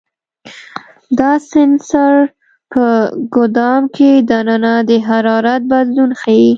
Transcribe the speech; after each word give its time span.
دا 1.19 1.31
سنسر 1.51 2.13
په 2.71 2.85
ګدام 3.35 3.81
کې 3.95 4.09
دننه 4.29 4.73
د 4.89 4.91
حرارت 5.07 5.61
بدلون 5.71 6.11
ښيي. 6.21 6.49